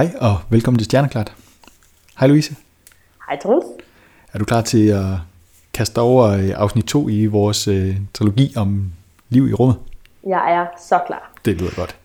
[0.00, 1.34] Hej og velkommen til Stjerneklart.
[2.18, 2.56] Hej Louise.
[3.28, 3.66] Hej Troels.
[4.32, 5.04] Er du klar til at
[5.74, 8.92] kaste over øh, afsnit 2 i vores øh, trilogi om
[9.28, 9.76] liv i rummet?
[10.26, 11.32] Jeg er så klar.
[11.44, 11.96] Det lyder godt.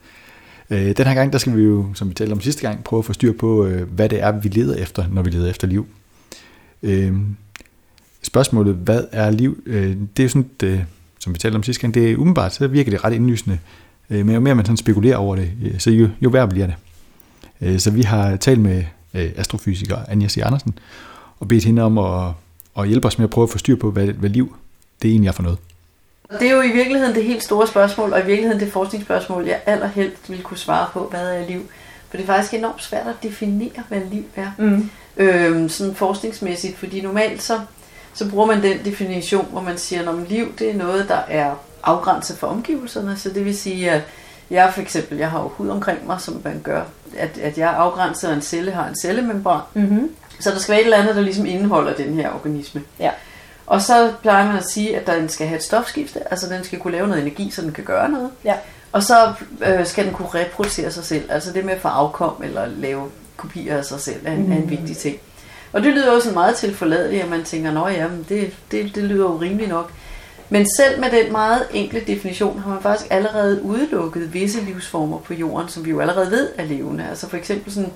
[0.69, 2.99] Øh, den her gang, der skal vi jo, som vi talte om sidste gang, prøve
[2.99, 5.67] at få styr på, øh, hvad det er, vi leder efter, når vi leder efter
[5.67, 5.87] liv.
[6.83, 7.13] Øh,
[8.23, 9.63] spørgsmålet, hvad er liv?
[9.65, 10.85] Øh, det er jo sådan, det,
[11.19, 13.59] som vi talte om sidste gang, det er umiddelbart, så virker det ret indlysende.
[14.09, 16.65] Øh, men jo mere man sådan spekulerer over det, øh, så jo, jo værre bliver
[16.65, 16.75] det.
[17.61, 18.83] Øh, så vi har talt med
[19.13, 20.37] øh, astrofysiker Anja C.
[20.37, 20.79] Andersen,
[21.39, 22.31] og bedt hende om at,
[22.79, 24.55] at hjælpe os med at prøve at få styr på, hvad, hvad liv
[25.01, 25.57] det egentlig er for noget.
[26.39, 29.61] Det er jo i virkeligheden det helt store spørgsmål, og i virkeligheden det forskningsspørgsmål, jeg
[29.65, 31.61] allerhelst ville kunne svare på, hvad er liv?
[32.09, 34.51] For det er faktisk enormt svært at definere, hvad liv er.
[34.57, 34.89] Mm.
[35.17, 37.59] Øhm, sådan forskningsmæssigt, fordi normalt så,
[38.13, 41.55] så bruger man den definition, hvor man siger, at liv det er noget, der er
[41.83, 43.17] afgrænset for omgivelserne.
[43.17, 44.01] Så det vil sige, at
[44.49, 46.81] jeg for eksempel, jeg har jo hud omkring mig, som man gør,
[47.17, 49.61] at, at jeg er afgrænset, og en celle har en cellemembran.
[49.73, 50.11] Mm-hmm.
[50.39, 52.81] Så der skal være et eller andet, der ligesom indeholder den her organisme.
[52.99, 53.11] Ja.
[53.67, 56.79] Og så plejer man at sige, at den skal have et stofskifte, altså den skal
[56.79, 58.29] kunne lave noget energi, så den kan gøre noget.
[58.43, 58.53] Ja.
[58.91, 59.33] Og så
[59.65, 63.09] øh, skal den kunne reproducere sig selv, altså det med at få afkom eller lave
[63.37, 64.51] kopier af sig selv er en, mm.
[64.51, 65.17] er en vigtig ting.
[65.73, 68.95] Og det lyder jo sådan meget tilforladeligt, at man tænker, nå ja, men det, det,
[68.95, 69.91] det lyder jo rimeligt nok.
[70.49, 75.33] Men selv med den meget enkle definition har man faktisk allerede udelukket visse livsformer på
[75.33, 77.07] jorden, som vi jo allerede ved er levende.
[77.09, 77.91] Altså for eksempel sådan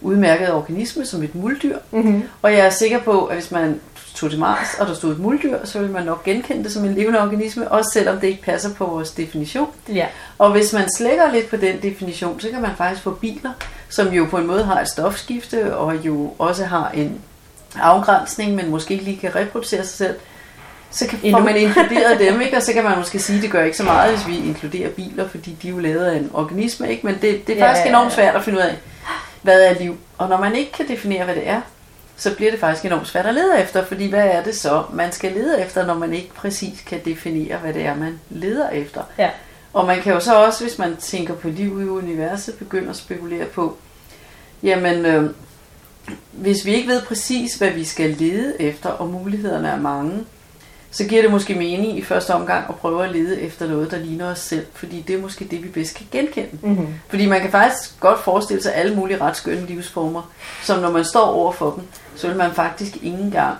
[0.00, 1.78] udmærket organisme som et muldyr.
[1.90, 2.22] Mm-hmm.
[2.42, 3.80] Og jeg er sikker på, at hvis man
[4.14, 6.84] tog til Mars, og der stod et muldyr, så ville man nok genkende det som
[6.84, 9.68] en levende organisme, også selvom det ikke passer på vores definition.
[9.88, 10.06] Ja.
[10.38, 13.52] Og hvis man slækker lidt på den definition, så kan man faktisk få biler,
[13.88, 17.20] som jo på en måde har et stofskifte, og jo også har en
[17.76, 20.14] afgrænsning, men måske ikke lige kan reproducere sig selv.
[20.94, 21.42] Så kan, får Endnu.
[21.42, 22.56] man inkluderet dem, ikke?
[22.56, 24.90] og så kan man måske sige, at det gør ikke så meget, hvis vi inkluderer
[24.90, 26.90] biler, fordi de er jo lavet af en organisme.
[26.90, 27.06] Ikke?
[27.06, 28.74] Men det, det er Ja, faktisk enormt svært at finde ud af,
[29.42, 29.96] hvad er liv.
[30.18, 31.60] Og når man ikke kan definere, hvad det er,
[32.16, 35.12] så bliver det faktisk enormt svært at lede efter, fordi hvad er det så, man
[35.12, 39.00] skal lede efter, når man ikke præcis kan definere, hvad det er, man leder efter.
[39.18, 39.30] Ja.
[39.72, 42.96] Og man kan jo så også, hvis man tænker på liv i universet, begynde at
[42.96, 43.76] spekulere på,
[44.62, 45.30] jamen, øh,
[46.32, 50.24] hvis vi ikke ved præcis, hvad vi skal lede efter, og mulighederne er mange,
[50.94, 53.98] så giver det måske mening i første omgang at prøve at lede efter noget, der
[53.98, 56.48] ligner os selv, fordi det er måske det, vi bedst kan genkende.
[56.62, 56.88] Mm-hmm.
[57.08, 61.04] Fordi man kan faktisk godt forestille sig alle mulige ret skønne livsformer, som når man
[61.04, 61.82] står over for dem,
[62.16, 63.56] så vil man faktisk ikke engang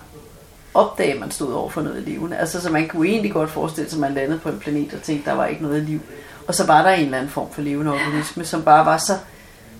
[0.74, 2.36] opdage, at man stod over for noget levende.
[2.36, 5.02] Altså, så man kunne egentlig godt forestille sig, at man landede på en planet og
[5.02, 6.00] tænkte, at der var ikke noget liv.
[6.46, 9.12] Og så var der en eller anden form for levende organisme, som bare var så,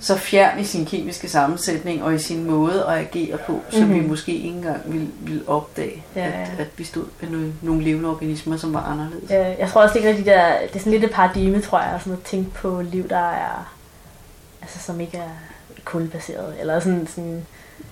[0.05, 3.95] så fjern i sin kemiske sammensætning og i sin måde at agere på, så mm-hmm.
[3.95, 4.09] vi Mhm.
[4.09, 6.47] måske ikke engang ville, ville opdage, Ja, at, ja.
[6.63, 9.31] at vi stod med nogle, nogle levende organismer, som var anderledes.
[9.31, 11.81] Øh, jeg tror også, det er, de der, det er sådan lidt et paradigme, tror
[11.81, 13.75] jeg, sådan at tænke på liv, der er,
[14.63, 15.31] altså som ikke er
[15.85, 17.47] kulbaseret, eller sådan, sådan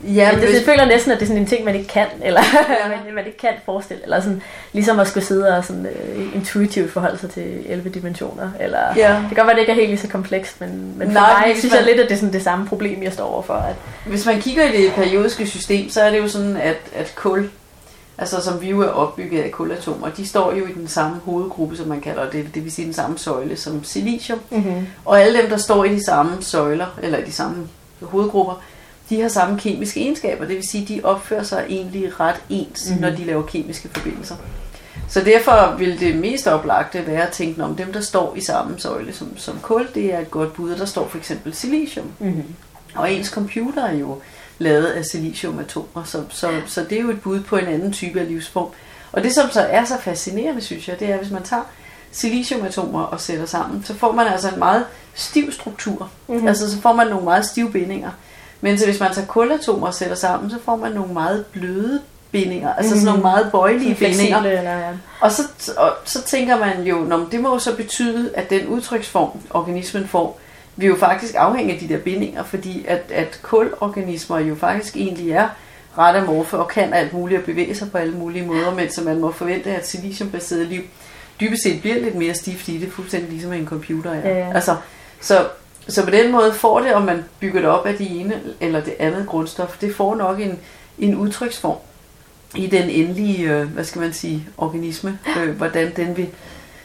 [0.05, 1.89] Ja, men det, hvis, jeg føler næsten, at det er sådan en ting, man ikke
[1.89, 2.41] kan, eller
[2.83, 2.89] Ja.
[2.89, 4.43] man, man ikke kan forestille, eller sådan,
[4.73, 5.87] ligesom at skulle sidde og sådan,
[6.17, 9.09] uh, intuitivt forholde sig til 11 dimensioner, eller Ja.
[9.13, 11.47] det kan godt være, det ikke er helt lige så komplekst, men, men for Nej,
[11.47, 13.55] mig synes man- jeg lidt, at det er sådan det samme problem, jeg står overfor.
[13.55, 13.75] At,
[14.07, 17.51] Hvis man kigger i det periodiske system, så er det jo sådan, at, at kul,
[18.19, 21.77] altså som vi jo er opbygget af kulatomer, de står jo i den samme hovedgruppe,
[21.77, 24.41] som man kalder det, det vil sige den samme søjle som silicium.
[24.51, 24.87] mm-hmm.
[25.05, 27.69] Og alle dem, der står i de samme søjler, eller i de samme
[28.03, 28.63] hovedgrupper,
[29.17, 30.45] de har samme kemiske egenskaber.
[30.45, 32.95] Det vil sige, de opfører sig egentlig ret ens, Mhm.
[32.95, 33.11] mm-hmm.
[33.11, 34.37] når de laver kemiske forbindelser.
[35.09, 38.75] Så derfor vil det mest oplagte være at tænke om dem, der står i samme
[38.81, 40.77] søjle som, som kul, det er et godt bud.
[40.77, 42.07] Der står for eksempel silicium.
[42.19, 42.55] Mm-hmm.
[42.95, 44.19] Og ens computer er jo
[44.59, 48.21] lavet af siliciumatomer, så, så, så det er jo et bud på en anden type
[48.21, 48.69] af livsform.
[49.13, 51.63] Og det, som så er så fascinerende, synes jeg, det er, hvis man tager
[52.13, 54.85] siliciumatomer og sætter sammen, så får man altså en meget
[55.15, 56.11] stiv struktur.
[56.27, 56.35] Mhm.
[56.35, 56.49] Mm-hmm.
[56.49, 58.11] Altså så får man nogle meget stive bindinger.
[58.65, 62.01] Men så hvis man tager kulatomer og sætter sammen, så får man nogle meget bløde
[62.33, 63.07] bindinger, altså sådan Mhm.
[63.07, 64.39] nogle meget bøjelige bindinger.
[64.39, 64.89] Eller, ja.
[65.21, 65.43] Og så,
[65.77, 70.09] og så tænker man jo, Nå, det må jo så betyde, at den udtryksform, organismen
[70.09, 70.41] får,
[70.77, 75.31] vil jo faktisk afhænge af de der bindinger, fordi at, at kulorganismer jo faktisk egentlig
[75.33, 75.49] er
[75.99, 79.21] ret amorfe og kan alt muligt og bevæge sig på alle mulige måder, mens man
[79.21, 80.83] må forvente, at siliciumbaseret liv
[81.41, 84.29] dybest set bliver lidt mere stift i det, fuldstændig ligesom en computer er.
[84.29, 84.53] Ja, ja.
[84.55, 84.77] Altså,
[85.21, 85.47] så,
[85.89, 88.81] så på den måde får det, om man bygger det op af det ene eller
[88.81, 90.59] det andet grundstof, det får nok en,
[90.99, 91.79] en udtryksform
[92.55, 96.29] i den endelige, øh, hvad skal man sige, organisme, øh, hvordan den vil,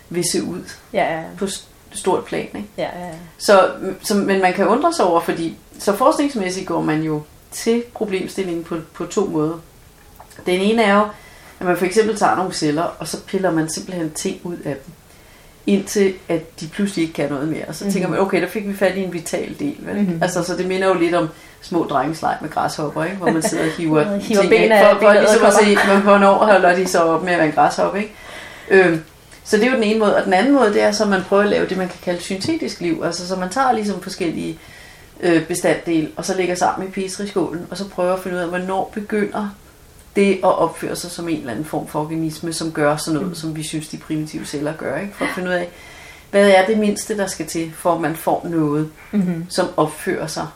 [0.10, 0.62] vil se ud
[0.94, 1.48] Ja, ja, på
[1.92, 2.48] stort plan.
[2.56, 2.66] Ikke?
[2.78, 3.12] ja, ja.
[3.38, 3.72] Så,
[4.02, 7.22] så, men man kan undre sig over, fordi så forskningsmæssigt går man jo
[7.52, 9.60] til problemstillingen på, på to måder.
[10.46, 11.06] Den ene er jo,
[11.60, 14.76] at man for eksempel tager nogle celler, og så piller man simpelthen ting ud af
[14.76, 14.94] dem.
[15.68, 17.66] Indtil at de pludselig ikke kan noget mere.
[17.68, 17.94] Og så mm-hmm.
[17.94, 19.75] tænker man, okay, der fik vi fat i en vital del.
[19.80, 19.96] Vel?
[19.96, 20.24] Mm-hmm.
[20.24, 21.30] Altså, så det minder jo lidt om
[21.62, 23.18] små drengeslag med græshopper, ikke?
[23.18, 24.75] hvor man sidder og hiver, hiver ting, ben ikke?
[24.75, 27.54] af for, for ligesom at se, hvornår holder de så op med at være en
[27.54, 28.00] græshopper.
[28.00, 28.14] Ikke?
[28.69, 29.04] Øhm,
[29.44, 30.16] så det er jo den ene måde.
[30.16, 32.00] Og den anden måde, det er så, at man prøver at lave det, man kan
[32.04, 33.02] kalde syntetisk liv.
[33.06, 34.60] Altså, så man tager ligesom forskellige
[35.20, 38.48] øh, bestanddele, og så lægger sammen i petriskålen, og så prøver at finde ud af,
[38.48, 39.50] hvornår begynder
[40.18, 43.30] det at opføre sig som en eller anden form for organisme, som gør sådan noget,
[43.30, 43.36] mm.
[43.36, 44.98] som vi synes, de primitive celler gør.
[44.98, 45.14] Ikke?
[45.14, 45.69] For at finde ud af,
[46.31, 49.46] hvad er det mindste, der skal til, for at man får noget, Mm-hmm.
[49.50, 50.48] som opfører sig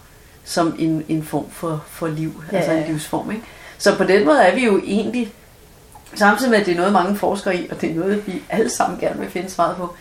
[0.43, 3.31] som en, en form for, for liv, Ja, altså en livsform.
[3.31, 3.43] Ikke?
[3.77, 5.33] Så på den måde er vi jo egentlig,
[6.15, 8.69] samtidig med at det er noget, mange forsker i, og det er noget, vi alle
[8.69, 9.95] sammen gerne vil finde svaret på,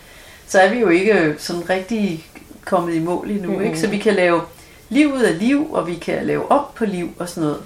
[0.47, 2.27] så er vi jo ikke sådan rigtig
[2.65, 3.53] kommet i mål endnu.
[3.53, 3.63] Mhm.
[3.63, 3.81] Ikke?
[3.81, 4.41] Så vi kan lave
[4.89, 7.61] liv ud af liv, og vi kan lave op på liv og sådan noget.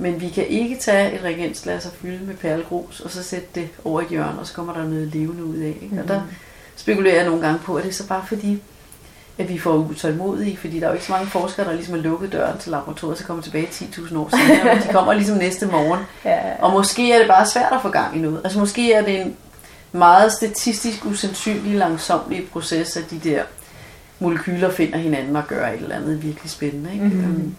[0.00, 3.68] Men vi kan ikke tage et reagensglas og fylde med perlegrus, og så sætte det
[3.84, 5.76] over et hjørne, og så kommer der noget levende ud af.
[5.82, 6.02] Ikke?
[6.02, 6.20] Og der
[6.76, 8.62] spekulerer jeg nogle gange på, at det er så bare fordi,
[9.38, 12.02] at vi får utålmodige, fordi der er jo ikke så mange forskere, der ligesom har
[12.02, 15.66] lukket døren til laboratoriet, så kommer tilbage 10.000 år senere, men de kommer ligesom næste
[15.66, 16.00] morgen.
[16.24, 18.40] Ja, Og måske er det bare svært at få gang i noget.
[18.44, 19.36] Altså måske er det en
[19.92, 23.42] meget statistisk usandsynlig langsomlig proces, at de der
[24.18, 26.92] molekyler finder hinanden og gør et eller andet virkelig spændende.
[26.92, 27.04] Ikke?
[27.04, 27.16] Mhm.
[27.16, 27.56] Mm-hmm.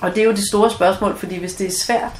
[0.00, 2.12] Og det er jo det store spørgsmål, fordi hvis det er svært,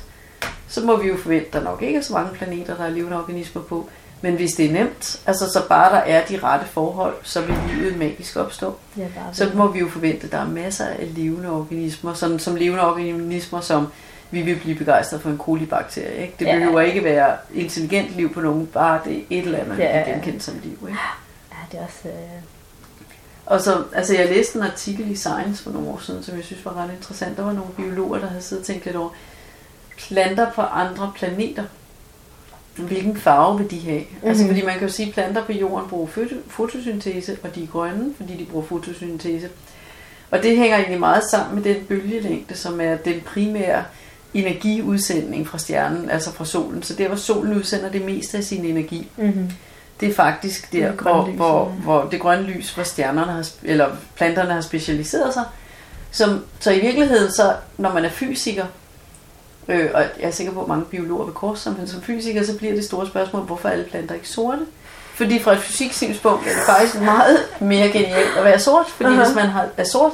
[0.68, 2.88] så må vi jo forvente, at der nok ikke er så mange planeter, der er
[2.90, 3.88] levende organismer på.
[4.22, 7.56] Men hvis det er nemt, altså så bare der er de rette forhold, så vil
[7.74, 8.74] livet magisk opstå.
[8.96, 12.56] ja, Så må vi jo forvente, at der er masser af levende organismer, sådan som
[12.56, 13.86] levende organismer, som
[14.30, 16.16] vi vil blive begejstret for en kolibakterie.
[16.22, 16.34] Ikke?
[16.38, 16.54] Det Ja.
[16.58, 19.98] behøver ikke være intelligent liv på nogen, bare det er et eller andet, vi Ja,
[19.98, 20.78] ja, kan genkende som liv.
[20.88, 20.98] Ikke?
[21.52, 22.08] Ja, det er også...
[22.08, 22.57] Øh...
[23.48, 26.44] Og så, altså jeg læste en artikel i Science for nogle år siden, som jeg
[26.44, 27.36] synes var ret interessant.
[27.36, 29.10] Der var nogle biologer, der havde siddet og tænkt lidt over
[29.98, 31.64] planter på andre planeter.
[32.76, 34.00] Hvilken farve vil de have?
[34.00, 34.28] Mm-hmm.
[34.28, 34.52] Altså Mhm.
[34.52, 37.66] fordi man kan jo sige, at planter på jorden bruger foto- fotosyntese, og de er
[37.66, 39.48] grønne, fordi de bruger fotosyntese.
[40.30, 43.84] Og det hænger egentlig meget sammen med den bølgelængde, som er den primære
[44.34, 46.82] energiudsending fra stjernen, altså fra solen.
[46.82, 49.50] Så der, hvor solen udsender det meste af sin energi, Mm-hmm.
[50.00, 51.82] Det er faktisk der, Det hvor, lys, hvor, ja.
[51.82, 55.44] hvor det grønne lys, hvor stjernerne har, eller planterne har specialiseret sig.
[56.10, 58.66] Som, så i virkeligheden, så, når man er fysiker,
[59.68, 62.44] øh, og jeg er sikker på, at mange biologer vil korse sig, men som fysiker,
[62.44, 64.60] så bliver det store spørgsmål, hvorfor er alle planter ikke sorte?
[65.14, 69.24] Fordi fra et fysiksynspunkt er det faktisk meget mere genialt at være sort, fordi Aha.
[69.24, 70.12] hvis man har, er sort,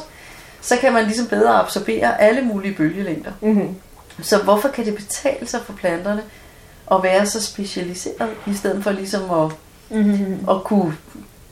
[0.61, 3.33] så kan man ligesom bedre absorbere alle mulige bølgelængder.
[3.41, 3.77] Mm-hmm.
[4.23, 6.23] Så hvorfor kan det betale sig for planterne
[6.93, 9.53] at være så specialiseret, i stedet for ligesom at
[9.91, 10.45] Mm-hmm.
[10.47, 10.97] og kunne,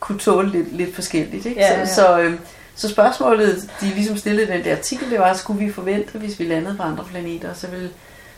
[0.00, 1.46] kunne tåle lidt, lidt forskelligt.
[1.46, 1.60] Ikke?
[1.60, 1.86] Ja, ja.
[1.86, 2.34] Så, så, øh,
[2.74, 6.44] så spørgsmålet, de ligesom stillede den der artikel, det var, skulle vi forvente, hvis vi
[6.44, 7.90] landede på andre planeter, så ville,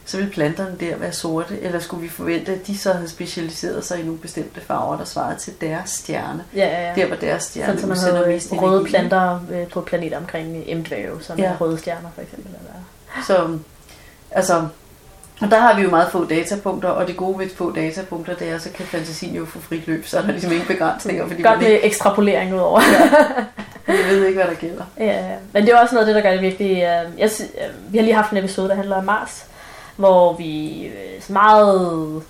[0.05, 3.85] så ville planterne der være sorte, eller skulle vi forvente, at de så havde specialiseret
[3.85, 6.45] sig i nogle bestemte farver, der svarede til deres stjerne.
[6.57, 6.95] Ja, ja, ja.
[7.03, 8.91] Der var deres stjerne Sådan som man havde mest røde energi.
[8.91, 11.45] planter øh, på planeter omkring M-dvæve, som Ja.
[11.45, 12.47] er røde stjerner for eksempel.
[12.61, 13.25] Eller...
[13.27, 13.59] Så,
[14.31, 14.67] altså,
[15.45, 18.49] og der har vi jo meget få datapunkter, og det gode ved få datapunkter, det
[18.49, 21.43] er, så kan fantasien jo få frit løb, så er der ligesom ingen begrænsninger, fordi
[21.43, 22.81] Godt man ikke, med ekstrapolering udover.
[23.87, 24.85] man ved ikke, hvad der gælder.
[24.99, 25.37] Ja, ja.
[25.53, 26.71] men det er også noget af det, der gør det virkelig...
[26.71, 29.47] Øh, jeg, øh, vi har lige haft en episode, der handler om Mars,
[29.97, 32.23] hvor vi øh, meget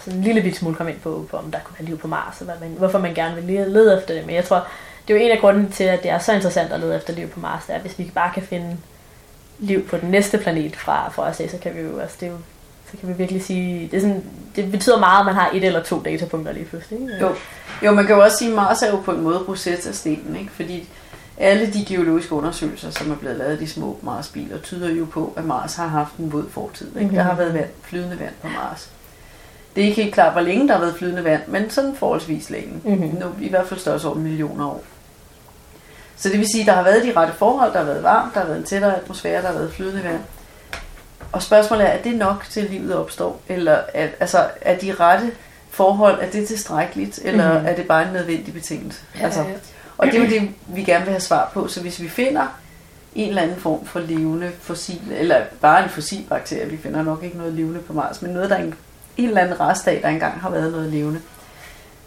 [0.00, 2.08] sådan en lille bit smule kom ind på, på, om der kunne være liv på
[2.08, 4.26] Mars, og hvad man, hvorfor man gerne vil lede, lede efter det.
[4.26, 4.66] Men jeg tror,
[5.08, 7.12] det er jo en af grunden til, at det er så interessant at lede efter
[7.12, 8.76] liv på Mars, det er, hvis vi bare kan finde
[9.62, 12.26] liv på den næste planet fra, fra os, af, så kan vi jo, altså det
[12.26, 12.38] er jo,
[12.90, 14.24] så kan vi virkelig sige, det, er sådan,
[14.56, 17.00] det betyder meget, at man har et eller to datapunkter lige pludselig.
[17.00, 17.16] Ikke?
[17.20, 17.34] Jo.
[17.84, 19.94] Jo, man kan jo også sige, at Mars er jo på en måde proces af
[19.94, 20.52] stenen, ikke?
[20.52, 20.88] fordi
[21.38, 25.32] alle de geologiske undersøgelser, som er blevet lavet af de små Mars-biler, tyder jo på,
[25.36, 26.88] at Mars har haft en våd fortid.
[26.96, 27.06] Ikke?
[27.06, 27.14] Mhm.
[27.14, 28.90] Der har været vand, flydende vand på Mars.
[29.76, 32.50] Det er ikke helt klart, hvor længe der har været flydende vand, men sådan forholdsvis
[32.50, 32.80] længe.
[32.84, 33.16] Mhm.
[33.20, 34.84] Nu, I hvert fald størrelse over millioner år.
[36.22, 38.34] Så det vil sige, at der har været de rette forhold, der har været varmt,
[38.34, 40.20] der har været en tættere atmosfære, der har været flydende vand.
[41.32, 43.40] Og spørgsmålet er, er det nok til at livet opstår?
[43.48, 45.30] Eller er, altså, er de rette
[45.70, 47.20] forhold, er det tilstrækkeligt?
[47.24, 47.52] Eller Mhm.
[47.52, 47.68] mm-hmm.
[47.68, 49.00] er det bare en nødvendig betingelse?
[49.18, 49.46] Ja, altså, ja.
[49.98, 51.68] og det er jo det, vi gerne vil have svar på.
[51.68, 52.46] Så hvis vi finder
[53.14, 57.22] en eller anden form for levende fossil, eller bare en fossil bakterie, vi finder nok
[57.24, 58.74] ikke noget levende på Mars, men noget, der er en,
[59.16, 61.20] en eller anden rest af, der engang har været noget levende,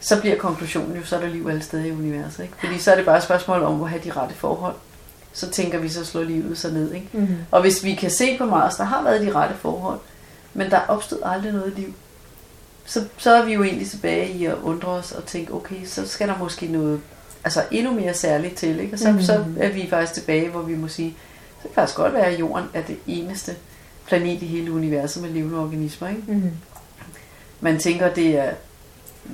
[0.06, 2.44] så bliver konklusionen jo, så er der liv alle steder i universet.
[2.44, 2.56] Ikke?
[2.60, 4.76] Fordi så er det bare et spørgsmål om at have de rette forhold.
[5.34, 6.94] Så tænker vi, så slår livet sig ned.
[6.94, 7.08] Ikke?
[7.14, 7.38] Mm-hmm.
[7.52, 10.00] Og hvis vi kan se på Mars, der har været de rette forhold,
[10.54, 11.94] men der opstod aldrig noget liv,
[12.86, 16.08] så, så er vi jo egentlig tilbage i at undre os og tænke, okay, så
[16.08, 17.02] skal der måske noget
[17.44, 18.80] altså endnu mere særligt til.
[18.80, 18.94] Ikke?
[18.94, 19.16] Og så, Mhm.
[19.18, 19.24] mm.
[19.24, 21.16] så er vi faktisk tilbage, hvor vi må sige,
[21.56, 23.56] så kan det faktisk godt være, at Jorden er det eneste
[24.08, 26.08] planet i hele universet med levende organismer.
[26.08, 26.22] Ikke?
[26.28, 26.52] Mm-hmm.
[27.62, 28.50] Man tænker, det er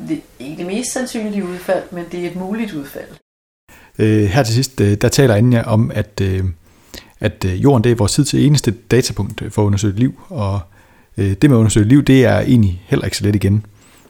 [0.08, 3.08] det, ikke det mest sandsynlige udfald, men det er et muligt udfald.
[4.00, 6.44] Øh, her til sidst, øh, der taler Anja om, at, øh,
[7.20, 10.60] at øh, jorden det er vores tid til eneste datapunkt for at undersøge liv, og
[11.18, 13.66] det med at undersøge liv, det er egentlig heller ikke så let igen.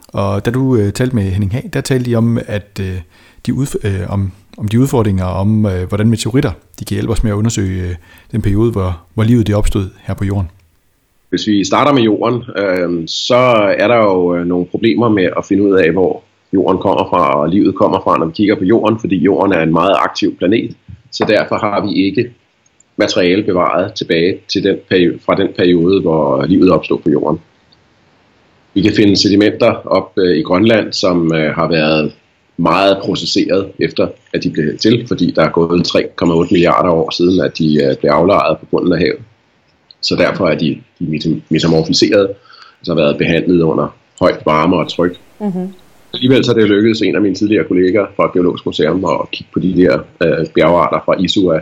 [0.07, 3.01] Og da du øh, talte med Henning Hag, der talte de om, at øh,
[3.45, 7.23] de, udf- øh, om, om de udfordringer, om øh, hvordan meteoritter de kan hjælpe os
[7.23, 7.95] med at undersøge øh,
[8.31, 10.49] den periode, hvor, hvor livet det opstod her på jorden.
[11.31, 13.41] Hvis vi starter med jorden, øh, så
[13.79, 16.23] er der jo øh, nogle problemer med at finde ud af, hvor
[16.53, 19.61] jorden kommer fra, og livet kommer fra, når vi kigger på jorden, fordi jorden er
[19.61, 20.75] en meget aktiv planet,
[21.11, 22.33] så derfor har vi ikke
[22.95, 27.39] materiale bevaret tilbage til den periode, fra den periode, hvor livet opstod på jorden.
[28.73, 32.13] Vi kan finde sedimenter op øh, i Grønland, som øh, har været
[32.57, 37.45] meget processeret efter, at de blev til, fordi der er gået 3,8 milliarder år siden,
[37.45, 39.21] at de øh, blev aflejret på bunden af havet.
[40.01, 42.29] Så derfor er de, de metamorfiseret,
[42.79, 45.19] altså været behandlet under højt varme og tryk.
[45.39, 45.73] Mm-hmm.
[46.13, 49.49] Alligevel så er det lykkedes en af mine tidligere kolleger fra Geologisk Museum at kigge
[49.53, 51.59] på de der øh, bjergarter fra Isua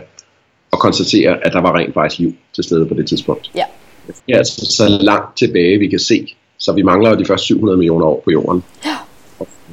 [0.70, 3.50] og konstatere, at der var rent faktisk liv til stede på det tidspunkt.
[3.54, 3.64] Ja.
[4.06, 6.34] Det er altså så langt tilbage, vi kan se.
[6.58, 8.62] Så vi mangler jo de første 700 millioner år på jorden.
[8.84, 8.96] Ja.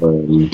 [0.07, 0.49] Øhm,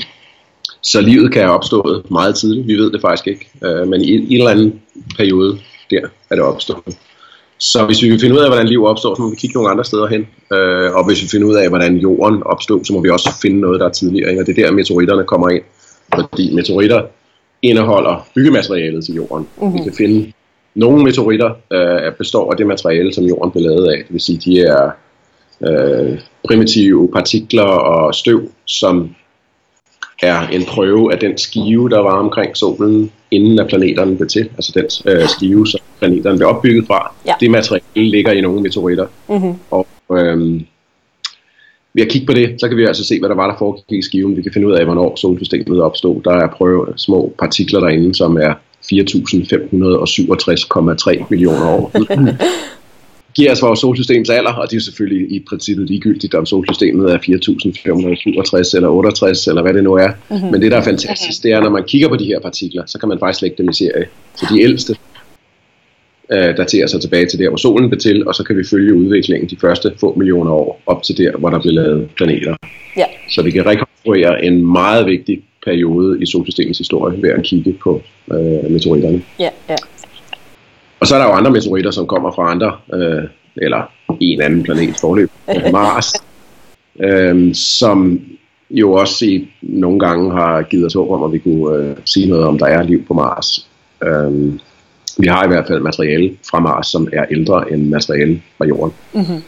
[0.82, 2.66] så livet kan have opstået meget tidligt.
[2.66, 3.50] Vi ved det faktisk ikke.
[3.64, 4.80] Øh, men i en, en eller anden
[5.16, 5.58] periode
[5.90, 6.98] der er det opstået.
[7.72, 9.70] Så hvis vi vil finde ud af, hvordan liv opstår, så må vi kigge nogle
[9.70, 10.26] andre steder hen.
[10.52, 13.60] Øh, og hvis vi finder ud af, hvordan jorden opstod, så må vi også finde
[13.60, 14.30] noget, der er tidligere.
[14.30, 14.42] Ikke?
[14.42, 15.62] Og det er der, meteoritterne kommer ind.
[16.14, 17.02] Fordi meteoritter
[17.62, 19.46] indeholder byggematerialet til jorden.
[19.60, 19.74] Mm-hmm.
[19.74, 20.32] Vi kan finde
[20.74, 23.98] nogle meteoritter øh, består af det materiale, som jorden blev lavet af.
[23.98, 24.90] Det vil sige, de er
[25.66, 26.18] øh,
[26.48, 29.14] primitive partikler og støv, som
[30.22, 34.48] er en prøve af den skive, der var omkring solen, inden at planeterne blev til.
[34.54, 37.14] Altså den øh, skive, som planeterne blev opbygget fra.
[37.26, 37.32] Ja.
[37.40, 39.06] Det materiale ligger i nogle meteoritter.
[39.28, 39.54] Mm-hmm.
[39.70, 40.60] Og øh,
[41.94, 43.98] ved at kigge på det, så kan vi altså se, hvad der var, der foregik
[43.98, 44.36] i skiven.
[44.36, 46.22] Vi kan finde ud af, hvornår solsystemet opstod.
[46.22, 48.54] Der er prøve små partikler derinde, som er
[48.92, 51.92] 4.567,3 millioner år.
[53.34, 57.18] giver os vores solsystems alder, og det er selvfølgelig i princippet ligegyldigt, om solsystemet er
[57.18, 60.08] 4.567 eller 68, eller hvad det nu er.
[60.30, 60.50] Mm-hmm.
[60.50, 62.98] Men det, der er fantastisk, det er, når man kigger på de her partikler, så
[62.98, 64.06] kan man faktisk lægge dem i serie.
[64.36, 64.96] Så de ældste
[66.32, 68.94] øh, daterer sig tilbage til der, hvor solen blev til, og så kan vi følge
[68.94, 72.56] udviklingen de første få millioner år op til der, hvor der blev lavet planeter.
[72.96, 73.04] Ja.
[73.30, 78.02] Så vi kan rekonstruere en meget vigtig periode i solsystemets historie ved at kigge på
[78.32, 79.22] øh, meteoritterne.
[79.40, 79.76] Ja, ja.
[81.04, 83.24] Og så er der jo andre meteoritter, som kommer fra andre, øh,
[83.56, 85.30] eller en anden planet forløb,
[85.72, 86.12] Mars,
[87.06, 88.20] øh, som
[88.70, 92.28] jo også i, nogle gange har givet os håb om, at vi kunne øh, sige
[92.28, 93.68] noget om, der er liv på Mars.
[94.04, 94.52] Øh,
[95.18, 98.94] vi har i hvert fald materiale fra Mars, som er ældre end materiale fra Jorden.
[99.12, 99.42] Mm-hmm.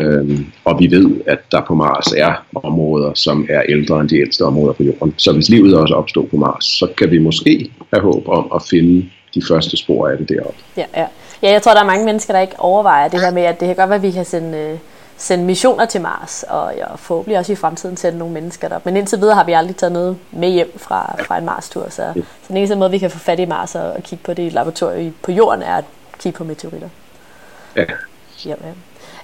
[0.00, 4.20] Øhm, og vi ved, at der på Mars er områder, som er ældre end de
[4.20, 5.14] ældste områder på Jorden.
[5.16, 8.62] Så hvis livet også opstår på Mars, så kan vi måske have håb om at
[8.70, 10.58] finde de første spor af det deroppe.
[10.76, 11.06] Ja, ja.
[11.42, 13.66] ja, jeg tror, der er mange mennesker, der ikke overvejer det her med, at det
[13.66, 14.78] kan godt være, at vi kan sende, øh,
[15.16, 18.78] sende missioner til Mars, og ja, forhåbentlig også i fremtiden sende nogle mennesker der.
[18.84, 22.02] Men indtil videre har vi aldrig taget noget med hjem fra, fra en Mars-tur, så,
[22.02, 22.12] ja.
[22.14, 24.42] så den eneste måde, vi kan få fat i Mars og, og kigge på det
[24.42, 25.84] i et laboratorium på jorden, er at
[26.20, 26.88] kigge på meteoritter.
[27.76, 27.84] Ja.
[28.46, 28.72] Ja, ja.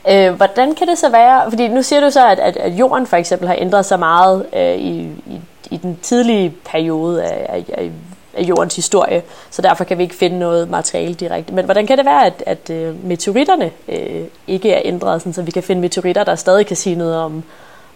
[0.08, 3.06] Øh, hvordan kan det så være, fordi nu siger du så, at, at, at jorden
[3.06, 5.40] for eksempel har ændret sig meget øh, i, i,
[5.70, 7.90] i den tidlige periode af, af, af,
[8.34, 11.54] af jordens historie, så derfor kan vi ikke finde noget materiale direkte.
[11.54, 15.42] Men hvordan kan det være, at, at uh, meteoritterne øh, ikke er ændret, sådan, så
[15.42, 17.42] vi kan finde meteoritter, der stadig kan sige noget om,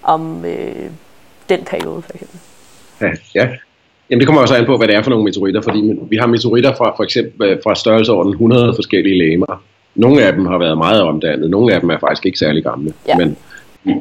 [0.02, 0.90] om øh,
[1.48, 2.38] den periode for eksempel?
[3.00, 3.48] Ja, ja.
[4.10, 6.26] Jamen det kommer også an på, hvad det er for nogle meteoritter, fordi vi har
[6.26, 9.62] meteoritter fra for eksempel fra størrelsesorden 100 forskellige legemer.
[9.94, 12.92] Nogle af dem har været meget omdannet, nogle af dem er faktisk ikke særlig gamle.
[13.08, 13.16] Ja.
[13.16, 13.36] Men,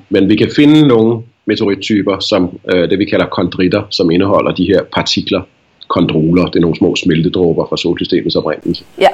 [0.10, 4.66] men vi kan finde nogle meteorittyper, som øh, det vi kalder kondritter, som indeholder de
[4.66, 5.42] her partikler,
[5.88, 8.84] kondroler, det er nogle små smeltedråber fra solsystemets oprindelse.
[9.02, 9.08] Ja.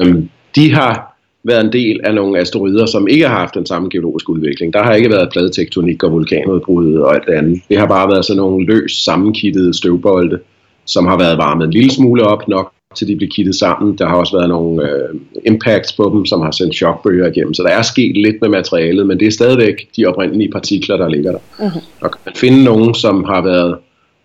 [0.00, 3.88] Øhm, de har været en del af nogle asteroider, som ikke har haft den samme
[3.88, 4.72] geologiske udvikling.
[4.72, 7.60] Der har ikke været pladetektonik og vulkanudbrud og alt det andet.
[7.68, 10.38] Det har bare været sådan nogle løs sammenkittede støvbolde,
[10.86, 13.98] som har været varmet en lille smule op nok til de blev kittet sammen.
[13.98, 17.54] Der har også været nogle øh, impacts på dem, som har sendt chokbølger igennem.
[17.54, 21.08] Så der er sket lidt med materialet, men det er stadigvæk de oprindelige partikler, der
[21.08, 21.38] ligger der.
[21.58, 21.80] Mm-hmm.
[22.00, 23.76] Og kan man finde nogen, som har været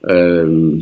[0.10, 0.82] øh,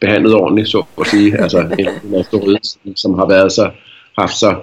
[0.00, 2.60] behandlet ordentligt, så at sige, altså en asteroide,
[2.96, 3.70] som har været så,
[4.18, 4.56] haft så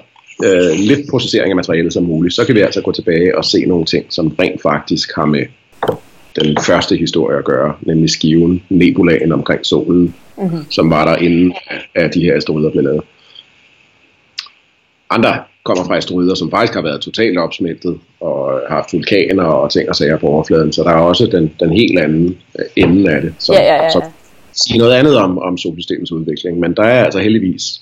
[0.46, 3.66] øh, lidt processering af materialet som muligt, så kan vi altså gå tilbage og se
[3.66, 5.46] nogle ting, som rent faktisk har med
[6.36, 10.72] den første historie at gøre, nemlig skiven, nebulaen omkring solen, mm-hmm.
[10.72, 11.54] som var der inden,
[11.96, 13.02] at de her asteroider blev lavet.
[15.10, 19.72] Andre kommer fra asteroider, som faktisk har været totalt opsmeltet og har haft vulkaner og
[19.72, 20.74] ting og sager på overfladen.
[20.74, 23.84] Så der er også den, den helt anden øh, ende af det, som, Ja, ja,
[23.84, 23.90] ja.
[23.90, 24.02] som
[24.56, 26.60] siger noget andet om, om solsystemets udvikling.
[26.60, 27.82] Men der er altså heldigvis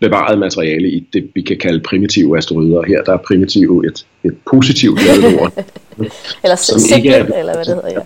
[0.00, 2.82] bevaret materiale i det, vi kan kalde primitive asteroider.
[2.82, 5.52] Her der er primitive et, et positivt lavet ord.
[6.44, 8.00] Eller Som sigtet, ikke er- eller hvad det hedder, ja.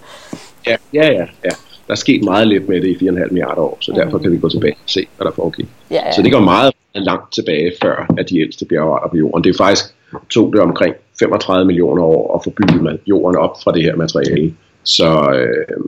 [0.66, 1.50] Ja, ja, ja, ja.
[1.86, 4.38] Der er sket meget lidt med det i 4,5 milliarder år, så derfor kan vi
[4.38, 5.66] gå tilbage og se, hvad der foregik.
[5.90, 6.12] Ja, ja.
[6.12, 9.44] Så det går meget langt tilbage før, at de ældste bjergarter på jorden.
[9.44, 9.84] Det er faktisk
[10.30, 14.54] tog det omkring 35 millioner år at få bygget jorden op fra det her materiale.
[14.84, 15.84] Så øh,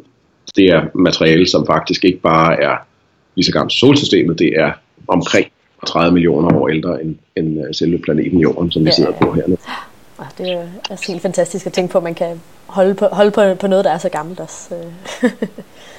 [0.56, 2.76] det er materiale, som faktisk ikke bare er
[3.34, 4.72] lige så gammelt solsystemet, det er
[5.08, 5.46] omkring
[5.86, 9.32] 30 millioner år ældre end, end øh, selve planeten Jorden, som vi Ja, sidder på
[9.32, 9.58] hernede.
[10.18, 13.30] Ah, Det er altså helt fantastisk at tænke på, at man kan holde på, holde
[13.30, 14.74] på, på noget, der er så gammelt også.
[14.74, 15.30] øh.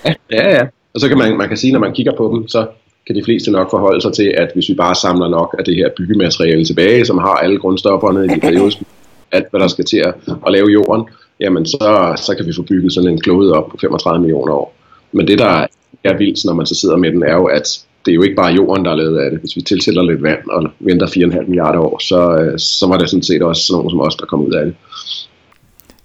[0.06, 0.66] Ja, ja, ja.
[0.94, 2.68] Og så kan man, man kan sige, når man kigger på dem, så
[3.08, 5.76] kan de fleste nok forholde sig til, at hvis vi bare samler nok af det
[5.76, 8.86] her byggemateriale tilbage, som har alle grundstofferne i periodiske,
[9.32, 10.14] alt hvad der skal til at,
[10.48, 11.08] at lave jorden,
[11.40, 14.76] jamen så, så kan vi få bygget sådan en klode op på 35 millioner år.
[15.12, 15.68] Men det, der
[16.04, 18.36] er vildt, når man så sidder med den, er jo, at det er jo ikke
[18.36, 19.40] bare jorden, der er lavet af det.
[19.40, 23.10] Hvis vi tilsætter lidt vand og venter 4,5 milliarder år, så, øh, så var det
[23.10, 24.76] sådan set også sådan nogen som os, der kom ud af det.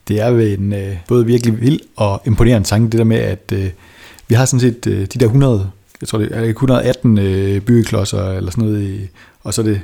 [0.08, 3.70] Det er en øh, både virkelig vild og imponerende tanke, det der med, at øh,
[4.28, 8.30] vi har sådan set øh, de der 100, jeg tror det er 118 øh, byggeklodser
[8.30, 9.00] eller sådan noget, i,
[9.42, 9.80] og så er det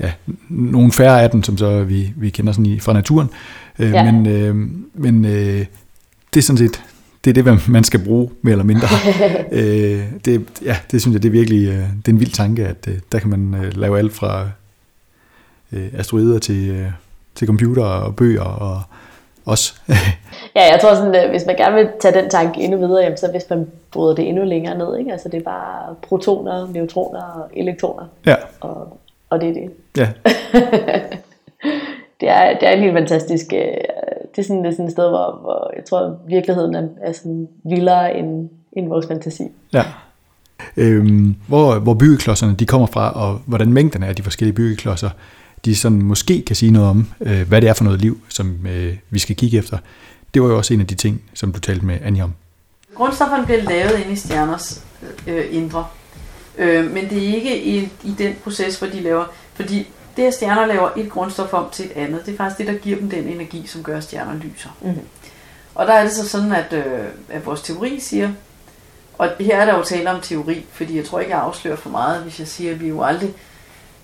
[0.00, 0.12] ja,
[0.48, 3.30] nogle færre af dem, som så vi, vi kender sådan i, fra naturen.
[3.78, 4.12] Øh, Ja.
[4.12, 4.56] Men, øh,
[4.94, 5.66] men øh,
[6.34, 6.82] det er sådan set,
[7.24, 8.88] det er det, hvad man skal bruge, mere eller mindre.
[9.60, 12.66] øh, det, ja, det synes jeg, det er virkelig øh, det er en vild tanke,
[12.66, 14.48] at øh, der kan man øh, lave alt fra
[15.72, 16.90] øh, asteroider til, øh,
[17.34, 18.82] til computer og bøger og
[19.46, 19.74] også.
[20.56, 23.18] Ja, jeg tror sådan, at hvis man gerne vil tage den tanke endnu videre, jamen,
[23.18, 25.12] så hvis man bryder det endnu længere ned, ikke?
[25.12, 28.98] Altså det er bare protoner, neutroner og elektroner, ja, og,
[29.30, 29.70] og det er det.
[29.96, 30.08] ja,
[32.20, 33.60] Det er, det er en helt fantastisk, øh,
[34.36, 37.12] det er sådan, det er sådan et sted, hvor, hvor jeg tror, virkeligheden er, er
[37.12, 39.42] sådan vildere end, end vores fantasi.
[39.72, 39.84] ja.
[40.76, 45.10] Øhm, hvor, hvor byggeklodserne de kommer fra, og hvordan mængderne af de forskellige byggeklodser,
[45.64, 48.66] de sådan måske kan sige noget om, øh, hvad det er for noget liv, som
[48.66, 49.78] øh, vi skal kigge efter.
[50.34, 52.32] Det var jo også en af de ting, som du talte med Anja om.
[52.94, 54.86] Grundstofferne bliver lavet inde i stjerners
[55.26, 55.84] øh, indre.
[56.58, 59.24] Øh, men det er ikke i, i den proces, hvor de laver...
[59.54, 62.66] Fordi det, at stjerner laver et grundstof om til et andet, det er faktisk det,
[62.66, 64.70] der giver dem den energi, som gør, at stjerner lyser.
[64.80, 65.00] Mhm.
[65.74, 68.32] Og der er det så sådan, at, øh, at vores teori siger,
[69.18, 71.90] og her er der jo tale om teori, fordi jeg tror ikke, jeg afslører for
[71.90, 73.34] meget, hvis jeg siger, at vi jo aldrig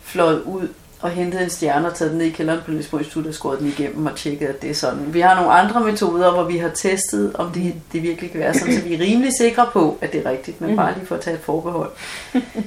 [0.03, 0.69] fløjet ud
[1.01, 3.59] og hentet en stjerne og taget den ned i kælderen på Lisbon Institut og skåret
[3.59, 5.15] den igennem og tjekket, at det er sådan.
[5.15, 8.55] Vi har nogle andre metoder, hvor vi har testet, om det, det virkelig kan være
[8.55, 11.15] sådan, så vi er rimelig sikre på, at det er rigtigt, men bare lige for
[11.15, 11.91] at tage et forbehold.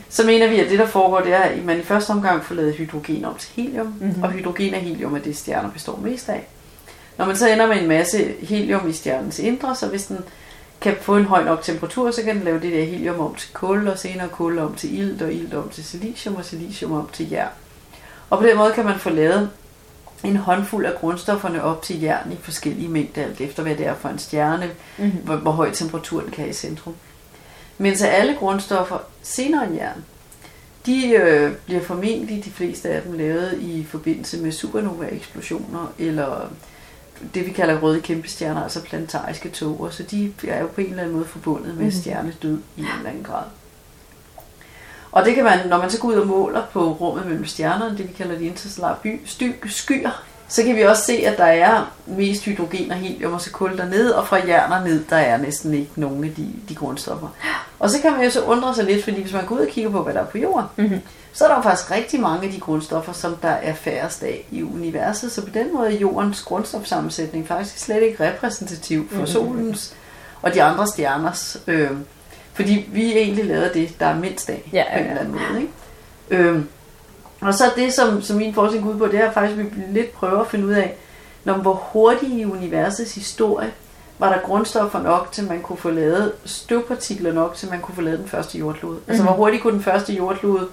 [0.10, 2.56] Så mener vi, at det, der foregår, det er, at man i første omgang får
[2.56, 4.24] lavet hydrogen om til helium, mm-hmm.
[4.24, 6.48] og hydrogen og helium er det, stjerner består mest af.
[7.18, 10.18] Når man så ender med en masse helium i stjernens indre, så hvis den
[10.82, 13.50] kan få en høj nok temperatur, så kan den lave det der helium om til
[13.54, 17.10] kul, og senere kul om til ilt, og ilt om til silicium, og silicium om
[17.14, 17.50] til jern.
[18.30, 19.50] Og på den måde kan man få lavet
[20.24, 23.96] en håndfuld af grundstofferne op til jern i forskellige mængder, alt efter hvad det er
[23.96, 25.20] for en stjerne, mm-hmm.
[25.24, 26.96] hvor, hvor høj temperatur den kan i centrum.
[27.78, 30.06] Mens alle grundstoffer senere end jern,
[30.86, 36.50] de øh, bliver formentlig de fleste af dem lavet i forbindelse med supernova-eksplosioner, eller
[37.34, 41.02] det vi kalder røde kæmpestjerner, altså planetariske tåger, så de er jo på en eller
[41.02, 43.44] anden måde forbundet med stjernedød i en eller anden grad.
[45.12, 47.98] Og det kan man, når man så går ud og måler på rummet mellem stjernerne,
[47.98, 51.46] det vi kalder de interstellare by, sty, skyer, så kan vi også se, at der
[51.46, 55.16] er mest hydrogen og helium og så kul dernede, og fra jern og ned, der
[55.16, 57.28] er næsten ikke nogen af de, de grundstoffer.
[57.80, 59.68] Og så kan man jo så undre sig lidt, fordi hvis man går ud og
[59.68, 61.02] kigger på, hvad der er på jorden, mm-hmm.
[61.34, 64.46] så er der jo faktisk rigtig mange af de grundstoffer, som der er færrest af
[64.52, 65.32] i universet.
[65.32, 69.94] Så på den måde er jordens grundstofsammensætning faktisk slet ikke repræsentativ for solens
[70.42, 71.58] og de andre stjerners.
[71.68, 71.92] Øh,
[72.60, 75.10] fordi vi egentlig lavet det, der er mindst af Ja, på ja, en ja.
[75.10, 75.62] eller anden måde.
[75.62, 75.74] Ikke?
[76.50, 76.68] Øhm,
[77.42, 79.82] og så det, som, som min forskning går ud på, det er faktisk, at vi
[79.90, 80.96] lidt prøver at finde ud af,
[81.44, 83.72] når, hvor hurtigt i universets historie
[84.18, 88.02] var der grundstoffer nok, til man kunne få lavet støvpartikler nok, til man kunne få
[88.02, 88.94] lavet den første jordklode.
[88.94, 89.10] Mm-hmm.
[89.10, 90.68] Altså hvor hurtigt kunne den første jordklode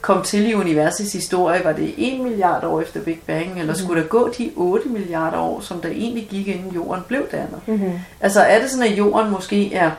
[0.00, 1.64] komme til i universets historie?
[1.64, 5.38] Var det 1 milliard år efter Big Bang, eller skulle der gå de 8 milliarder
[5.38, 7.60] år, som der egentlig gik, inden jorden blev dannet?
[7.66, 7.92] Mm-hmm.
[8.20, 9.90] Altså er det sådan, at jorden måske er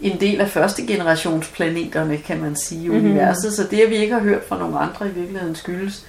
[0.00, 2.96] en del af første generations planeterne, kan man sige, i Mhm.
[2.96, 3.52] universet.
[3.52, 6.06] Så det, at vi ikke har hørt fra nogle andre i virkeligheden, skyldes,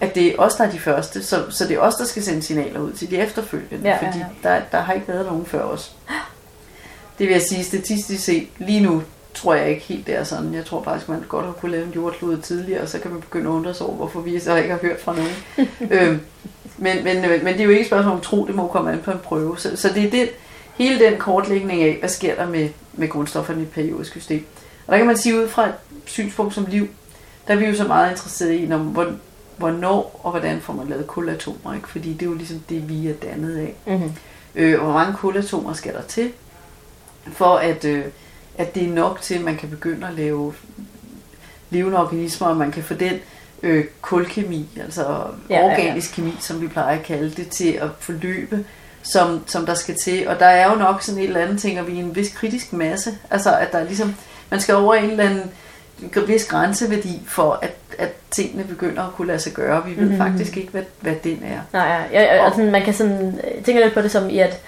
[0.00, 1.22] at det er os, der er de første.
[1.22, 3.88] Så, så det er os, der skal sende signaler ud til de efterfølgende.
[3.88, 4.48] Ja, ja, fordi ja.
[4.48, 5.92] der, der har ikke været nogen før os.
[7.18, 9.02] Det vil jeg sige, statistisk set, lige nu
[9.34, 10.54] tror jeg ikke helt, det er sådan.
[10.54, 13.20] Jeg tror faktisk, man godt har kunne lave en jordklode tidligere, og så kan man
[13.20, 15.68] begynde at undre sig over, hvorfor vi så ikke har hørt fra nogen.
[15.92, 16.20] øhm,
[16.78, 18.98] men, men, men det er jo ikke et spørgsmål om tro, det må komme an
[18.98, 19.58] på en prøve.
[19.58, 20.30] Så, så det er det,
[20.76, 24.46] hele den kortlægning af, hvad sker der med, med grundstofferne i et periodisk system.
[24.86, 26.88] Og der kan man sige ud fra et synspunkt som liv,
[27.48, 29.12] der er vi jo så meget interesseret i, når, hvor,
[29.56, 31.88] hvornår og hvordan får man lavet kulatomer, ikke?
[31.88, 33.74] fordi det er jo ligesom det, vi er dannet af.
[33.86, 34.12] Mm-hmm.
[34.54, 36.32] Øh, hvor mange kulatomer skal der til,
[37.32, 38.04] for at, øh,
[38.58, 40.54] at det er nok til, at man kan begynde at lave
[41.70, 43.14] levende organismer, og man kan få den
[43.62, 45.02] øh, kulkemi, altså
[45.50, 48.64] Ja, ja, organisk kemi, som vi plejer at kalde det, til at forløbe,
[49.02, 50.28] som, som der skal til.
[50.28, 53.10] Og der er jo nok sådan et eller andet, tænker vi, en vis kritisk masse.
[53.30, 54.14] Altså at der er ligesom,
[54.50, 55.50] man skal over en eller anden
[56.26, 59.84] vis grænseværdi for, at, at tingene begynder at kunne lade sig gøre.
[59.84, 60.04] Vi ved Mhm.
[60.04, 60.18] mm-hmm.
[60.18, 61.60] faktisk ikke, hvad, hvad den er.
[61.72, 64.60] Nej, ja, ja, altså, man kan sådan, jeg tænker lidt på det som i, at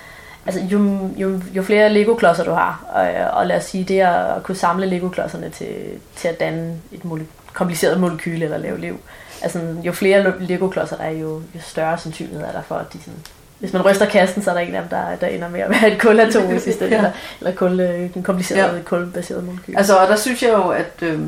[0.46, 4.42] altså, jo, jo, jo flere Lego-klodser du har, og, og lad os sige, det at
[4.42, 5.76] kunne samle Lego-klodserne til,
[6.16, 9.00] til at danne et mole- kompliceret molekyle eller lave liv,
[9.42, 12.98] altså, jo flere Lego-klodser der er, jo, jo større sandsynlighed er der for, at de
[12.98, 13.20] sådan,
[13.60, 15.70] hvis man ryster kassen, så er der en af dem, der, der ender med at
[15.70, 16.96] være et kulatom i sidste Ja.
[16.96, 18.82] eller, eller kul, øh, en kompliceret Ja.
[18.84, 19.74] kulbaseret molekyl.
[19.76, 21.20] Altså, og der synes jeg jo, at, øh,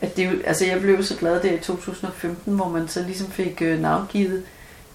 [0.00, 3.62] at det, altså, jeg blev så glad der i 2015, hvor man så ligesom fik
[3.62, 4.42] øh, navngivet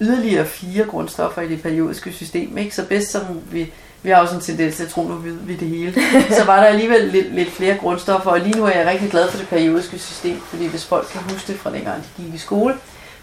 [0.01, 2.57] yderligere fire grundstoffer i det periodiske system.
[2.57, 2.75] Ikke?
[2.75, 5.33] Så bedst som vi, vi har jo sådan en tendens til at tro, nu ved
[5.43, 5.93] vi det hele,
[6.37, 9.29] så var der alligevel lidt, lidt flere grundstoffer, og lige nu er jeg rigtig glad
[9.29, 12.37] for det periodiske system, fordi hvis folk kan huske det fra dengang de gik i
[12.37, 12.73] skole,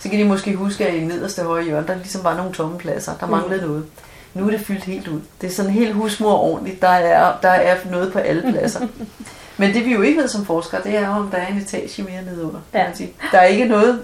[0.00, 2.78] så kan de måske huske, at i nederste højre hjørne, der ligesom var nogle tomme
[2.78, 3.84] pladser, der manglede noget.
[4.34, 5.20] Nu er det fyldt helt ud.
[5.40, 6.82] Det er sådan helt husmor ordentligt.
[6.82, 8.80] Der er, der er noget på alle pladser.
[9.61, 12.02] Men det vi jo ikke ved som forskere, det er om der er en etage
[12.02, 12.61] mere nedunder.
[12.74, 12.87] Ja.
[13.32, 14.02] Der er ikke noget,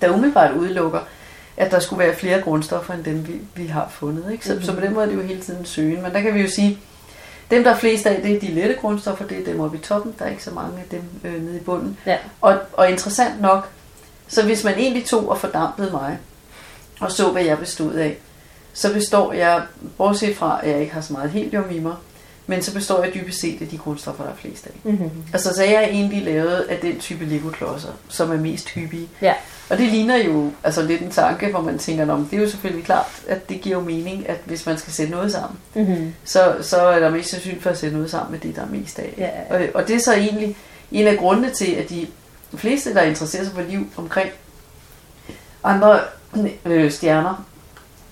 [0.00, 1.00] der umiddelbart udelukker,
[1.56, 4.32] at der skulle være flere grundstoffer end dem, vi, vi har fundet.
[4.32, 4.46] Ikke?
[4.46, 4.66] Så, mm-hmm.
[4.66, 6.02] så på den måde er det jo hele tiden søgen.
[6.02, 6.78] Men der kan vi jo sige,
[7.50, 9.80] dem der er flest af, det er de lette grundstoffer, det er dem oppe i
[9.80, 10.14] toppen.
[10.18, 11.98] Der er ikke så mange af dem øh, nede i bunden.
[12.06, 12.16] Ja.
[12.40, 13.68] Og, og interessant nok,
[14.32, 16.18] så hvis man egentlig tog og fordampede mig,
[17.00, 18.16] og så hvad jeg bestod af,
[18.72, 19.62] så består jeg,
[19.98, 21.94] bortset fra at jeg ikke har så meget helium i mig,
[22.46, 24.72] men så består jeg dybest set af de grundstoffer, der er flest af.
[24.82, 25.10] Mm-hmm.
[25.32, 29.08] Altså, så er jeg egentlig lavet af den type Lego-klodser, som er mest hyppige.
[29.22, 29.34] Ja.
[29.70, 32.48] Og det ligner jo altså lidt en tanke, hvor man tænker, om det er jo
[32.50, 36.14] selvfølgelig klart, at det giver jo mening, at hvis man skal sætte noget sammen, Mm-hmm.
[36.24, 38.68] så, så er der mest sandsynligt for at sætte noget sammen med det, der er
[38.70, 39.14] mest af.
[39.18, 39.56] Ja.
[39.56, 40.56] Og, og det er så egentlig
[40.92, 42.06] en af grundene til, at de
[42.58, 44.30] fleste, der interesserer sig for liv omkring
[45.64, 46.00] andre
[46.64, 47.44] øh, stjerner,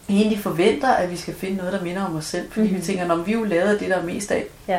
[0.09, 2.53] egentlig forventer, at vi skal finde noget, der minder om os selv.
[2.53, 2.66] Fordi.
[2.66, 2.76] Mhm.
[2.76, 4.44] vi tænker, når vi er jo lavet af det, der er mest af.
[4.68, 4.79] Ja.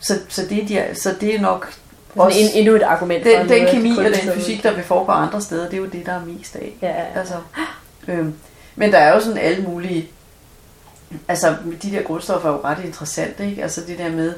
[0.00, 1.74] Så, så, det, er de, så det er nok
[2.14, 5.12] Sådan en, endnu et argument for den, den kemi og den fysik, der vil foregå
[5.12, 6.72] andre steder, det er jo det, der er mest af.
[6.82, 7.18] Ja, ja, ja.
[7.18, 7.34] Altså,
[8.08, 8.34] øhm,
[8.76, 10.10] men der er jo sådan alle mulige...
[11.28, 13.62] Altså, de der grundstoffer er jo ret interessante, ikke?
[13.62, 14.34] Altså det der med,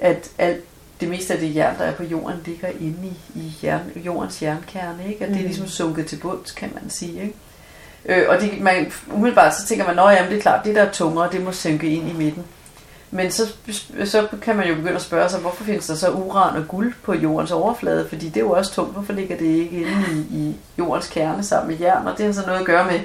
[0.00, 0.64] at alt,
[1.00, 4.42] det meste af det jern, der er på jorden, ligger inde i, i jern, jordens
[4.42, 5.24] jernkerne, ikke?
[5.24, 5.46] At det er Mhm.
[5.46, 7.34] ligesom sunket til bunds, kan man sige, ikke?
[8.06, 10.82] Øh, og det, man, umiddelbart så tænker man, at jamen, det er klart, det der
[10.82, 12.44] er tungere, det må synke ind i midten.
[13.10, 13.42] Men så,
[14.04, 16.94] så kan man jo begynde at spørge sig, hvorfor findes der så uran og guld
[17.02, 18.08] på jordens overflade?
[18.08, 18.92] Fordi det er jo også tungt.
[18.92, 22.06] Hvorfor ligger det ikke inde i, i jordens kerne sammen med jern?
[22.06, 23.00] Og det har så noget at gøre med,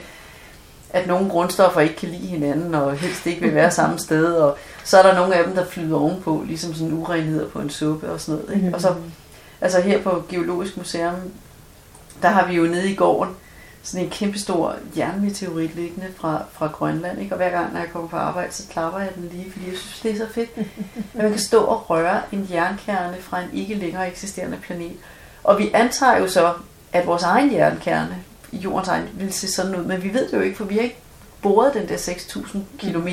[0.93, 4.33] at nogle grundstoffer ikke kan lide hinanden, og helst ikke vil være samme sted.
[4.33, 7.69] Og så er der nogle af dem, der flyder ovenpå, ligesom sådan urenheder på en
[7.69, 8.55] suppe og sådan noget.
[8.55, 8.75] Ikke?
[8.75, 8.95] Og så,
[9.61, 11.15] altså her på Geologisk Museum,
[12.21, 13.35] der har vi jo nede i gården,
[13.83, 17.21] sådan en kæmpestor jernmeteorit liggende fra, fra Grønland.
[17.21, 17.33] Ikke?
[17.33, 19.77] Og hver gang, når jeg kommer på arbejde, så klapper jeg den lige, fordi jeg
[19.77, 20.49] synes, det er så fedt.
[20.57, 20.65] At
[21.23, 24.97] man kan stå og røre en jernkerne fra en ikke længere eksisterende planet.
[25.43, 26.53] Og vi antager jo så,
[26.93, 30.37] at vores egen jernkerne i jordens egen vil se sådan ud, men vi ved det
[30.37, 30.97] jo ikke, for vi har ikke
[31.41, 33.07] boret den der 6.000 km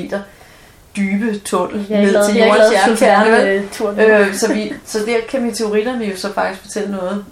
[0.95, 3.99] dybe tunnel Jeg ned til jordens turen.
[3.99, 7.25] Øh, så, vi, så der kan meteoritterne jo så faktisk fortælle noget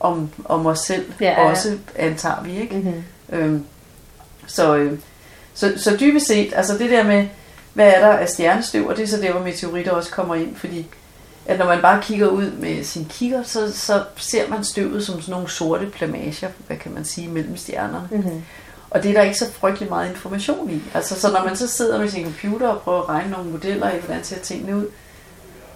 [0.00, 1.50] om, om os selv, ja, ja.
[1.50, 2.74] også antager vi, ikke?
[2.74, 3.04] mm-hmm.
[3.32, 3.64] Øhm,
[4.46, 4.98] så, øh,
[5.54, 7.26] så, så dybest set, altså det der med,
[7.74, 10.56] hvad er der af stjernestøv, og det er så der, hvor meteoritter også kommer ind,
[10.56, 10.86] fordi
[11.46, 15.20] at når man bare kigger ud med sin kigger, så, så ser man støvet som
[15.20, 18.08] sådan nogle sorte plamager, hvad kan man sige, mellem stjernerne.
[18.10, 18.42] Mm-hmm.
[18.90, 20.82] Og det er der ikke så frygtelig meget information i.
[20.94, 23.88] Altså, så når man så sidder med sin computer og prøver at regne nogle modeller
[23.88, 24.86] af, hvordan ser tingene ud,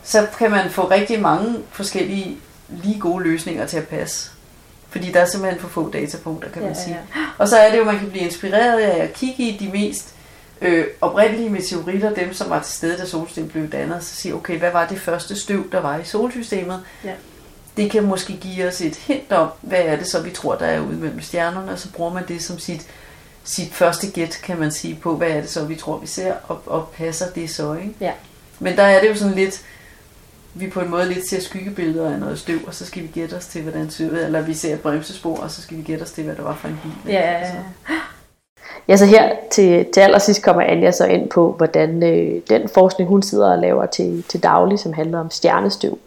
[0.05, 4.31] så kan man få rigtig mange forskellige lige gode løsninger til at passe.
[4.90, 6.98] Fordi der er simpelthen for få datapunkter, kan man Ja, ja, sige.
[7.16, 7.20] ja.
[7.38, 10.14] Og så er det jo, man kan blive inspireret af at kigge i de mest
[10.61, 14.59] øh, oprindelige meteoritter, dem som var til stede, da solsystemet blev dannet, så sige, okay,
[14.59, 16.83] hvad var det første støv, der var i solsystemet?
[17.05, 17.12] Ja.
[17.77, 20.66] Det kan måske give os et hint om, hvad er det så, vi tror, der
[20.66, 22.87] er ude mellem stjernerne, og så bruger man det som sit,
[23.45, 26.35] sit første gæt, kan man sige, på, hvad er det så, vi tror, vi ser,
[26.49, 27.95] og, og passer det så, ikke?
[28.01, 28.12] Ja.
[28.59, 29.62] Men der er det jo sådan lidt,
[30.55, 33.35] vi på en måde lidt ser skyggebilleder af noget støv, og så skal vi gætte
[33.35, 36.11] os til, hvordan støvet, eller vi ser et bremsespor, og så skal vi gætte os
[36.11, 37.12] til, hvad det var for en bil.
[37.12, 37.55] Ja, Altså.
[37.88, 37.95] Ja,
[38.94, 43.22] så her til, til allersidst kommer Anja så ind på, hvordan øh, den forskning, hun
[43.22, 45.99] sidder og laver til, til daglig, som handler om stjernestøv,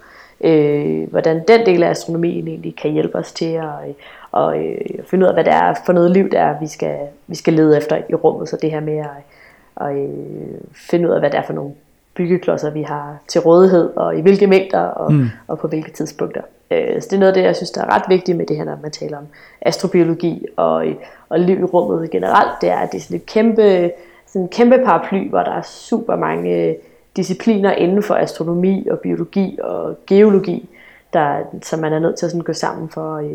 [0.41, 3.93] øh, hvordan den del af astronomien egentlig kan hjælpe os til at, øh,
[4.31, 6.97] og, øh, finde ud af, hvad det er for noget liv, der er, vi skal,
[7.27, 8.49] vi skal lede efter i rummet.
[8.49, 11.71] Så det her med at, at øh, finde ud af, hvad det er for nogle
[12.19, 15.29] byggeklodser, vi har til rådighed, og i hvilke mængder, og, mm.
[15.47, 16.41] og på hvilke tidspunkter.
[16.71, 18.57] Øh, så det er noget af det, jeg synes, der er ret vigtigt med det
[18.57, 19.27] her, når man taler om
[19.61, 20.85] astrobiologi og,
[21.29, 23.91] og liv i rummet generelt, det er, at det er sådan et kæmpe,
[24.27, 26.75] sådan en kæmpe paraply, hvor der er super mange
[27.15, 30.69] discipliner inden for astronomi og biologi og geologi,
[31.13, 33.25] der, som man er nødt til at sådan gå sammen for øh,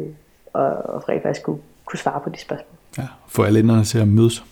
[0.55, 2.77] at, at rent faktisk kunne, kunne svare på de spørgsmål.
[2.99, 4.44] Ja, få alle enderne til at mødes.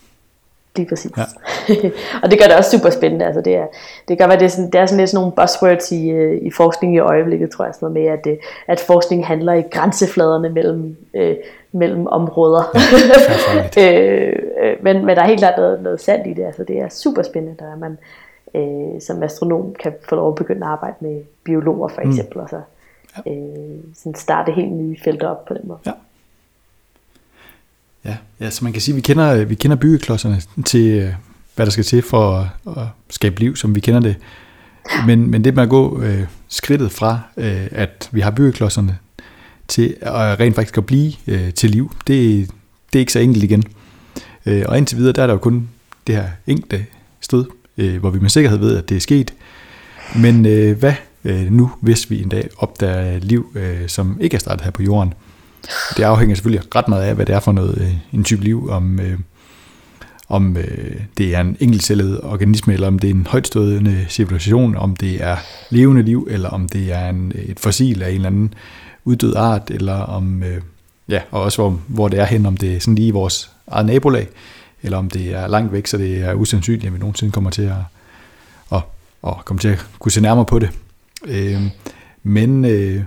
[0.77, 1.11] Lige præcis.
[1.17, 1.23] Ja.
[2.23, 3.27] og det gør det også super spændende.
[3.27, 3.67] Altså det, er,
[4.09, 6.43] det gør, at det er sådan, det er sådan lidt sådan nogle buzzwords i, øh,
[6.43, 9.63] i forskning i øjeblikket, tror jeg, sådan noget med, at, øh, at forskning handler i
[9.63, 11.37] grænsefladerne mellem, øh,
[11.73, 12.77] mellem områder.
[13.77, 16.45] Ja, øh, men, men der er helt klart noget, noget sandt i det.
[16.45, 17.99] Altså det er super spændende, der man
[18.55, 22.43] øh, som astronom kan få lov at begynde at arbejde med biologer for eksempel, mm.
[22.43, 22.61] og så
[23.27, 25.79] øh, sådan starte helt nye felter op på den måde.
[25.87, 25.93] Ja.
[28.05, 31.13] Ja, ja, så man kan sige, at vi kender, vi kender byggeklodserne til, øh,
[31.57, 34.17] hvad der skal til for at, at skabe liv, som vi kender det.
[35.07, 38.99] Men, men det med at gå øh, skridtet fra, øh, at vi har byggeklodserne,
[39.69, 42.51] til at rent faktisk at blive øh, til liv, det,
[42.93, 43.63] det er ikke så enkelt igen.
[44.47, 45.69] Øh, og indtil videre, der er der jo kun
[46.07, 46.87] det her enkelte
[47.21, 47.45] sted,
[47.79, 49.35] øh, hvor vi med sikkerhed ved, at det er sket.
[50.17, 54.39] Men øh, hvad øh, nu, hvis vi en dag opdager liv, øh, som ikke er
[54.39, 55.15] startet her på jorden?
[55.97, 58.69] Det afhænger selvfølgelig ret meget af, hvad det er for noget, øh, en type liv,
[58.71, 59.19] om, øh,
[60.29, 64.97] om øh, det er en enkeltcellet organisme, eller om det er en højtstående civilisation, om
[64.97, 65.37] det er
[65.71, 68.55] levende liv, eller om det er en, øh, et fossil af en eller anden
[69.05, 70.63] uddød art, eller om, øh,
[71.09, 73.51] ja, og også hvor, hvor det er hen, om det er sådan lige i vores
[73.67, 74.29] eget nabolag,
[74.83, 77.63] eller om det er langt væk, så det er usandsynligt, at vi nogensinde kommer til
[77.63, 77.75] at,
[78.73, 78.83] at,
[79.27, 80.71] at, komme til at kunne se nærmere på det.
[81.25, 81.63] Øh,
[82.23, 83.03] men øh,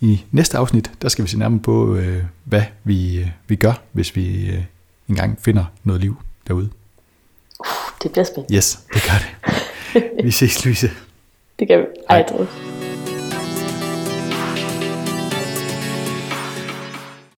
[0.00, 3.82] i næste afsnit, der skal vi se nærmere på, øh, hvad vi, øh, vi gør,
[3.92, 4.62] hvis vi øh,
[5.08, 6.16] engang finder noget liv
[6.48, 6.68] derude.
[7.60, 7.66] Uh,
[8.02, 8.56] det bliver spændende.
[8.56, 9.28] Yes, det gør det.
[10.24, 10.90] Vi ses, Louise.
[11.58, 11.84] Det gør vi.
[12.08, 12.46] Ej, Hej.